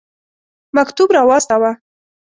مکتوب 0.75 1.09
را 1.15 1.21
واستاوه. 1.27 1.71